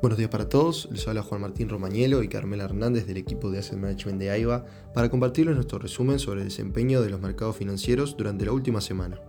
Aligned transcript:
Buenos 0.00 0.16
días 0.16 0.30
para 0.30 0.48
todos, 0.48 0.88
les 0.92 1.08
habla 1.08 1.24
Juan 1.24 1.40
Martín 1.40 1.68
Romañelo 1.68 2.22
y 2.22 2.28
Carmela 2.28 2.66
Hernández 2.66 3.08
del 3.08 3.16
equipo 3.16 3.50
de 3.50 3.58
Asset 3.58 3.78
Management 3.78 4.20
de 4.20 4.30
AIBA 4.30 4.64
para 4.94 5.10
compartirles 5.10 5.56
nuestro 5.56 5.80
resumen 5.80 6.20
sobre 6.20 6.42
el 6.42 6.46
desempeño 6.46 7.02
de 7.02 7.10
los 7.10 7.20
mercados 7.20 7.56
financieros 7.56 8.16
durante 8.16 8.44
la 8.44 8.52
última 8.52 8.80
semana. 8.80 9.20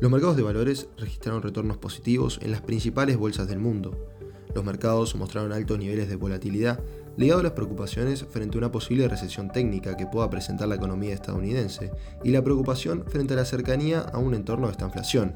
Los 0.00 0.10
mercados 0.10 0.36
de 0.36 0.42
valores 0.42 0.88
registraron 0.96 1.42
retornos 1.42 1.76
positivos 1.76 2.40
en 2.42 2.50
las 2.50 2.62
principales 2.62 3.16
bolsas 3.18 3.46
del 3.46 3.60
mundo. 3.60 4.08
Los 4.52 4.64
mercados 4.64 5.14
mostraron 5.14 5.52
altos 5.52 5.78
niveles 5.78 6.08
de 6.08 6.16
volatilidad 6.16 6.80
ligado 7.16 7.38
a 7.38 7.44
las 7.44 7.52
preocupaciones 7.52 8.24
frente 8.24 8.56
a 8.56 8.58
una 8.58 8.72
posible 8.72 9.06
recesión 9.06 9.52
técnica 9.52 9.96
que 9.96 10.06
pueda 10.06 10.28
presentar 10.28 10.66
la 10.66 10.74
economía 10.74 11.14
estadounidense 11.14 11.92
y 12.24 12.30
la 12.30 12.42
preocupación 12.42 13.04
frente 13.06 13.34
a 13.34 13.36
la 13.36 13.44
cercanía 13.44 14.00
a 14.00 14.18
un 14.18 14.34
entorno 14.34 14.66
de 14.66 14.72
esta 14.72 14.86
inflación. 14.86 15.34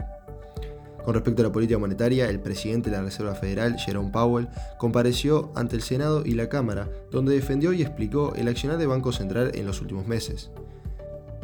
Con 1.05 1.15
respecto 1.15 1.43
a 1.43 1.47
la 1.47 1.53
política 1.53 1.79
monetaria, 1.79 2.29
el 2.29 2.41
presidente 2.41 2.91
de 2.91 2.97
la 2.97 3.03
Reserva 3.03 3.35
Federal, 3.35 3.77
Jerome 3.77 4.11
Powell, 4.11 4.49
compareció 4.79 5.51
ante 5.57 5.75
el 5.75 5.83
Senado 5.83 6.23
y 6.25 6.33
la 6.33 6.49
Cámara, 6.49 6.89
donde 7.11 7.35
defendió 7.35 7.73
y 7.73 7.83
explicó 7.83 8.35
el 8.37 8.47
accionar 8.47 8.79
del 8.79 8.89
Banco 8.89 9.11
Central 9.11 9.51
en 9.55 9.67
los 9.67 9.81
últimos 9.81 10.07
meses. 10.07 10.51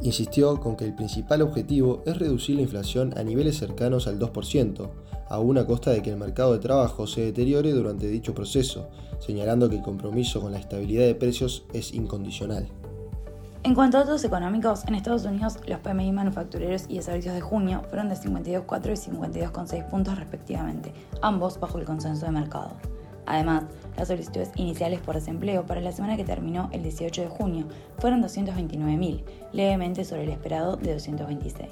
Insistió 0.03 0.61
con 0.61 0.77
que 0.77 0.85
el 0.85 0.95
principal 0.95 1.43
objetivo 1.43 2.05
es 2.07 2.19
reducir 2.19 2.55
la 2.55 2.63
inflación 2.63 3.19
a 3.19 3.25
niveles 3.25 3.57
cercanos 3.59 4.07
al 4.07 4.21
2%, 4.21 4.91
aún 5.29 5.59
a 5.59 5.67
costa 5.67 5.91
de 5.91 6.03
que 6.03 6.11
el 6.11 6.17
mercado 6.17 6.53
de 6.53 6.61
trabajo 6.61 7.09
se 7.09 7.23
deteriore 7.23 7.73
durante 7.73 8.07
dicho 8.07 8.35
proceso, 8.35 8.89
señalando 9.19 9.69
que 9.69 9.77
el 9.77 9.83
compromiso 9.83 10.41
con 10.41 10.53
la 10.53 10.59
estabilidad 10.59 11.05
de 11.05 11.17
precios 11.17 11.65
es 11.73 11.93
incondicional. 11.93 12.69
En 13.65 13.75
cuanto 13.75 13.97
a 13.97 14.01
datos 14.01 14.23
económicos, 14.23 14.85
en 14.87 14.95
Estados 14.95 15.25
Unidos 15.25 15.59
los 15.67 15.81
PMI 15.81 16.13
manufactureros 16.13 16.85
y 16.89 16.97
de 16.97 17.03
servicios 17.03 17.35
de 17.35 17.41
junio 17.41 17.83
fueron 17.91 18.09
de 18.09 18.15
52,4 18.15 18.93
y 18.93 19.11
52,6 19.11 19.91
puntos 19.91 20.17
respectivamente, 20.17 20.95
ambos 21.23 21.59
bajo 21.59 21.79
el 21.79 21.85
consenso 21.85 22.27
de 22.27 22.33
mercado. 22.33 22.71
Además, 23.27 23.65
las 23.97 24.09
solicitudes 24.09 24.53
iniciales 24.55 25.01
por 25.01 25.17
desempleo 25.17 25.67
para 25.67 25.81
la 25.81 25.91
semana 25.91 26.17
que 26.17 26.25
terminó 26.25 26.71
el 26.73 26.85
18 26.85 27.23
de 27.23 27.29
junio 27.29 27.67
fueron 27.99 28.23
229.000, 28.23 29.25
levemente 29.53 30.05
sobre 30.05 30.23
el 30.23 30.31
esperado 30.31 30.77
de 30.77 30.95
226. 30.95 31.69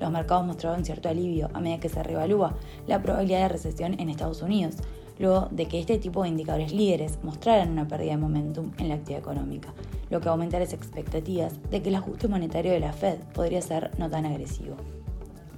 Los 0.00 0.10
mercados 0.10 0.44
mostraron 0.44 0.84
cierto 0.84 1.08
alivio 1.08 1.48
a 1.54 1.60
medida 1.60 1.80
que 1.80 1.88
se 1.88 2.02
reevalúa 2.02 2.54
la 2.86 3.00
probabilidad 3.00 3.40
de 3.40 3.48
recesión 3.48 3.98
en 3.98 4.10
Estados 4.10 4.42
Unidos, 4.42 4.76
luego 5.18 5.48
de 5.50 5.66
que 5.66 5.80
este 5.80 5.98
tipo 5.98 6.22
de 6.22 6.28
indicadores 6.28 6.72
líderes 6.72 7.18
mostraran 7.22 7.70
una 7.70 7.88
pérdida 7.88 8.12
de 8.12 8.18
momentum 8.18 8.72
en 8.78 8.88
la 8.88 8.96
actividad 8.96 9.20
económica, 9.20 9.72
lo 10.10 10.20
que 10.20 10.28
aumenta 10.28 10.58
las 10.58 10.72
expectativas 10.72 11.54
de 11.70 11.82
que 11.82 11.88
el 11.88 11.94
ajuste 11.94 12.28
monetario 12.28 12.72
de 12.72 12.80
la 12.80 12.92
Fed 12.92 13.18
podría 13.32 13.62
ser 13.62 13.90
no 13.98 14.10
tan 14.10 14.26
agresivo. 14.26 14.76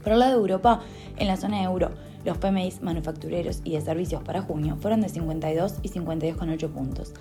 Por 0.03 0.13
el 0.13 0.21
lado 0.21 0.33
de 0.33 0.39
Europa, 0.39 0.81
en 1.17 1.27
la 1.27 1.37
zona 1.37 1.63
euro, 1.63 1.91
los 2.25 2.39
PMI 2.39 2.75
manufactureros 2.81 3.61
y 3.65 3.73
de 3.73 3.81
servicios 3.81 4.23
para 4.23 4.43
junio 4.43 4.77
fueron 4.81 5.01
de 5.01 5.09
52 5.09 5.81
y 5.83 5.89
52,8 5.89 6.69
puntos. 6.71 7.13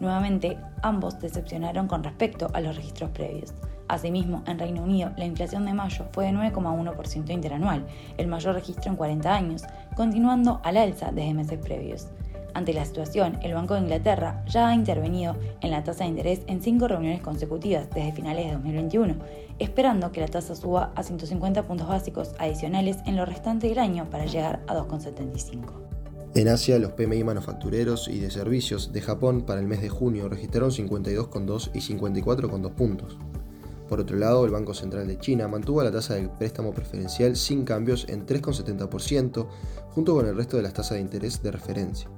Nuevamente, 0.00 0.58
ambos 0.82 1.18
decepcionaron 1.20 1.86
con 1.86 2.02
respecto 2.02 2.48
a 2.52 2.60
los 2.60 2.76
registros 2.76 3.10
previos. 3.10 3.52
Asimismo, 3.90 4.44
en 4.46 4.60
Reino 4.60 4.84
Unido, 4.84 5.10
la 5.16 5.24
inflación 5.24 5.66
de 5.66 5.74
mayo 5.74 6.06
fue 6.12 6.26
de 6.26 6.30
9,1% 6.30 7.30
interanual, 7.30 7.84
el 8.18 8.28
mayor 8.28 8.54
registro 8.54 8.88
en 8.88 8.96
40 8.96 9.34
años, 9.34 9.64
continuando 9.96 10.60
al 10.62 10.76
alza 10.76 11.10
desde 11.10 11.34
meses 11.34 11.58
previos. 11.58 12.06
Ante 12.54 12.72
la 12.72 12.84
situación, 12.84 13.40
el 13.42 13.52
Banco 13.52 13.74
de 13.74 13.80
Inglaterra 13.80 14.44
ya 14.46 14.68
ha 14.68 14.74
intervenido 14.76 15.34
en 15.60 15.72
la 15.72 15.82
tasa 15.82 16.04
de 16.04 16.10
interés 16.10 16.42
en 16.46 16.62
cinco 16.62 16.86
reuniones 16.86 17.20
consecutivas 17.20 17.90
desde 17.90 18.12
finales 18.12 18.46
de 18.46 18.52
2021, 18.52 19.16
esperando 19.58 20.12
que 20.12 20.20
la 20.20 20.28
tasa 20.28 20.54
suba 20.54 20.92
a 20.94 21.02
150 21.02 21.66
puntos 21.66 21.88
básicos 21.88 22.32
adicionales 22.38 22.98
en 23.06 23.16
lo 23.16 23.26
restante 23.26 23.68
del 23.68 23.80
año 23.80 24.08
para 24.08 24.26
llegar 24.26 24.60
a 24.68 24.76
2,75. 24.76 25.90
En 26.36 26.46
Asia, 26.46 26.78
los 26.78 26.92
PMI 26.92 27.24
manufactureros 27.24 28.06
y 28.06 28.20
de 28.20 28.30
servicios 28.30 28.92
de 28.92 29.00
Japón 29.00 29.42
para 29.42 29.58
el 29.58 29.66
mes 29.66 29.82
de 29.82 29.88
junio 29.88 30.28
registraron 30.28 30.70
52,2 30.70 31.70
y 31.74 31.80
54,2 31.80 32.70
puntos. 32.70 33.18
Por 33.90 34.00
otro 34.00 34.16
lado, 34.16 34.44
el 34.44 34.52
Banco 34.52 34.72
Central 34.72 35.08
de 35.08 35.18
China 35.18 35.48
mantuvo 35.48 35.82
la 35.82 35.90
tasa 35.90 36.14
de 36.14 36.28
préstamo 36.28 36.72
preferencial 36.72 37.34
sin 37.34 37.64
cambios 37.64 38.06
en 38.08 38.24
3,70%, 38.24 39.48
junto 39.90 40.14
con 40.14 40.26
el 40.26 40.36
resto 40.36 40.56
de 40.56 40.62
las 40.62 40.74
tasas 40.74 40.92
de 40.92 41.00
interés 41.00 41.42
de 41.42 41.50
referencia. 41.50 42.08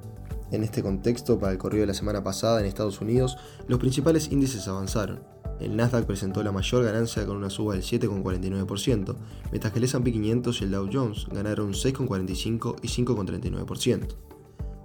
En 0.50 0.65
este 0.65 0.83
contexto, 0.83 1.38
para 1.38 1.53
el 1.53 1.56
corrido 1.56 1.81
de 1.81 1.87
la 1.87 1.94
semana 1.94 2.22
pasada 2.22 2.60
en 2.60 2.66
Estados 2.66 3.00
Unidos, 3.00 3.38
los 3.69 3.78
principales 3.78 4.31
índices 4.31 4.69
avanzaron. 4.69 5.21
El 5.60 5.75
Nasdaq 5.75 6.05
presentó 6.05 6.43
la 6.43 6.53
mayor 6.53 6.84
ganancia 6.84 7.25
con 7.25 7.38
una 7.38 7.49
suba 7.49 7.72
del 7.72 7.83
7,49%, 7.83 9.16
mientras 9.50 9.72
que 9.72 9.78
el 9.78 9.84
S&P 9.87 10.12
500 10.12 10.60
y 10.60 10.65
el 10.65 10.71
Dow 10.72 10.91
Jones 10.93 11.27
ganaron 11.33 11.72
6,45 11.72 12.77
y 12.83 12.89
5,39%. 12.89 14.09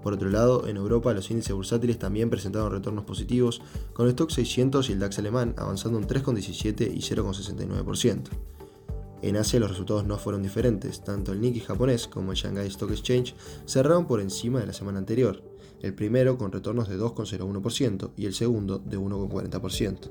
Por 0.07 0.13
otro 0.13 0.29
lado, 0.29 0.69
en 0.69 0.77
Europa 0.77 1.13
los 1.13 1.29
índices 1.31 1.53
bursátiles 1.53 1.99
también 1.99 2.29
presentaron 2.29 2.71
retornos 2.71 3.03
positivos, 3.03 3.61
con 3.91 4.05
el 4.05 4.11
Stock 4.11 4.29
600 4.29 4.89
y 4.89 4.93
el 4.93 4.99
DAX 4.99 5.19
alemán 5.19 5.53
avanzando 5.57 5.97
un 5.97 6.07
3,17 6.07 6.93
y 6.95 6.99
0,69%. 6.99 8.29
En 9.21 9.35
Asia 9.35 9.59
los 9.59 9.69
resultados 9.69 10.05
no 10.05 10.17
fueron 10.17 10.43
diferentes, 10.43 11.03
tanto 11.03 11.33
el 11.33 11.41
Nikkei 11.41 11.59
japonés 11.59 12.07
como 12.07 12.31
el 12.31 12.37
Shanghai 12.37 12.67
Stock 12.67 12.91
Exchange 12.91 13.35
cerraron 13.65 14.07
por 14.07 14.21
encima 14.21 14.61
de 14.61 14.67
la 14.67 14.71
semana 14.71 14.97
anterior, 14.97 15.43
el 15.81 15.93
primero 15.93 16.37
con 16.37 16.53
retornos 16.53 16.87
de 16.87 16.97
2,01% 16.97 18.11
y 18.15 18.27
el 18.27 18.33
segundo 18.33 18.79
de 18.79 18.97
1,40%. 18.97 20.09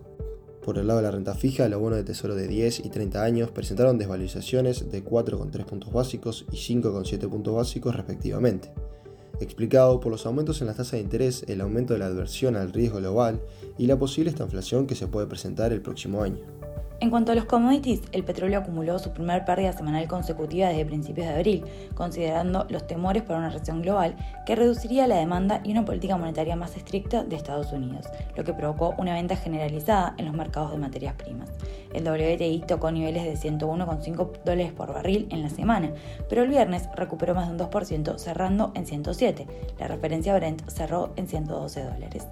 Por 0.62 0.76
el 0.76 0.88
lado 0.88 0.98
de 0.98 1.04
la 1.04 1.12
renta 1.12 1.34
fija, 1.34 1.70
los 1.70 1.80
bonos 1.80 1.96
de 1.96 2.04
tesoro 2.04 2.34
de 2.34 2.48
10 2.48 2.80
y 2.80 2.90
30 2.90 3.22
años 3.22 3.50
presentaron 3.50 3.96
desvalorizaciones 3.96 4.90
de 4.90 5.02
4,3 5.02 5.64
puntos 5.64 5.90
básicos 5.90 6.44
y 6.52 6.56
5,7 6.56 7.30
puntos 7.30 7.54
básicos 7.54 7.96
respectivamente, 7.96 8.74
explicado 9.40 10.00
por 10.00 10.12
los 10.12 10.26
aumentos 10.26 10.60
en 10.60 10.66
las 10.66 10.76
tasas 10.76 10.92
de 10.92 11.00
interés, 11.00 11.44
el 11.48 11.60
aumento 11.60 11.92
de 11.92 12.00
la 12.00 12.06
adversión 12.06 12.56
al 12.56 12.72
riesgo 12.72 12.98
global 12.98 13.40
y 13.78 13.86
la 13.86 13.98
posible 13.98 14.30
inflación 14.30 14.86
que 14.86 14.94
se 14.94 15.08
puede 15.08 15.26
presentar 15.26 15.72
el 15.72 15.82
próximo 15.82 16.22
año. 16.22 16.65
En 16.98 17.10
cuanto 17.10 17.32
a 17.32 17.34
los 17.34 17.44
commodities, 17.44 18.00
el 18.12 18.24
petróleo 18.24 18.58
acumuló 18.58 18.98
su 18.98 19.12
primer 19.12 19.44
pérdida 19.44 19.74
semanal 19.74 20.08
consecutiva 20.08 20.68
desde 20.68 20.86
principios 20.86 21.26
de 21.26 21.34
abril, 21.34 21.64
considerando 21.94 22.66
los 22.70 22.86
temores 22.86 23.22
por 23.22 23.36
una 23.36 23.50
recesión 23.50 23.82
global 23.82 24.16
que 24.46 24.56
reduciría 24.56 25.06
la 25.06 25.16
demanda 25.16 25.60
y 25.62 25.72
una 25.72 25.84
política 25.84 26.16
monetaria 26.16 26.56
más 26.56 26.74
estricta 26.74 27.22
de 27.22 27.36
Estados 27.36 27.70
Unidos, 27.72 28.06
lo 28.34 28.44
que 28.44 28.54
provocó 28.54 28.94
una 28.96 29.12
venta 29.12 29.36
generalizada 29.36 30.14
en 30.16 30.24
los 30.24 30.34
mercados 30.34 30.72
de 30.72 30.78
materias 30.78 31.14
primas. 31.16 31.50
El 31.92 32.08
WTI 32.08 32.64
tocó 32.66 32.90
niveles 32.90 33.24
de 33.24 33.50
101,5 33.50 34.42
dólares 34.42 34.72
por 34.72 34.94
barril 34.94 35.28
en 35.30 35.42
la 35.42 35.50
semana, 35.50 35.90
pero 36.30 36.44
el 36.44 36.48
viernes 36.48 36.88
recuperó 36.96 37.34
más 37.34 37.46
de 37.46 37.52
un 37.52 37.70
2%, 37.70 38.18
cerrando 38.18 38.72
en 38.74 38.86
107. 38.86 39.46
La 39.78 39.86
referencia 39.86 40.34
Brent 40.34 40.66
cerró 40.70 41.12
en 41.16 41.28
112 41.28 41.84
dólares. 41.84 42.26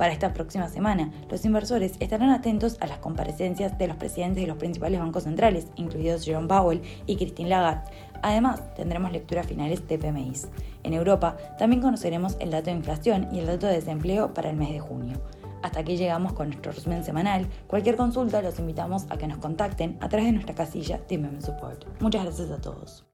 Para 0.00 0.14
esta 0.14 0.32
próxima 0.32 0.66
semana, 0.70 1.12
los 1.28 1.44
inversores 1.44 1.92
estarán 2.00 2.30
atentos 2.30 2.78
a 2.80 2.86
las 2.86 3.00
comparecencias 3.00 3.76
de 3.76 3.86
los 3.86 3.98
presidentes 3.98 4.40
de 4.42 4.46
los 4.46 4.56
principales 4.56 4.98
bancos 4.98 5.24
centrales, 5.24 5.66
incluidos 5.76 6.24
Jerome 6.24 6.48
Powell 6.48 6.80
y 7.04 7.16
Christine 7.16 7.50
Lagarde. 7.50 7.90
Además, 8.22 8.62
tendremos 8.74 9.12
lecturas 9.12 9.46
finales 9.46 9.86
de 9.86 9.98
PMIs. 9.98 10.48
En 10.84 10.94
Europa 10.94 11.36
también 11.58 11.82
conoceremos 11.82 12.38
el 12.40 12.50
dato 12.50 12.70
de 12.70 12.78
inflación 12.78 13.28
y 13.30 13.40
el 13.40 13.46
dato 13.46 13.66
de 13.66 13.74
desempleo 13.74 14.32
para 14.32 14.48
el 14.48 14.56
mes 14.56 14.72
de 14.72 14.80
junio. 14.80 15.20
Hasta 15.62 15.80
aquí 15.80 15.98
llegamos 15.98 16.32
con 16.32 16.48
nuestro 16.48 16.72
resumen 16.72 17.04
semanal. 17.04 17.46
Cualquier 17.66 17.96
consulta 17.96 18.40
los 18.40 18.58
invitamos 18.58 19.04
a 19.10 19.18
que 19.18 19.26
nos 19.26 19.36
contacten 19.36 19.98
a 20.00 20.08
través 20.08 20.28
de 20.28 20.32
nuestra 20.32 20.54
casilla 20.54 20.98
de 21.10 21.42
Support. 21.42 22.00
Muchas 22.00 22.24
gracias 22.24 22.50
a 22.50 22.58
todos. 22.58 23.04